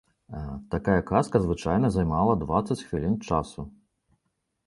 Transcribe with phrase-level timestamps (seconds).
[0.75, 3.61] Такая казка звычайна займала дваццаць хвілін часу.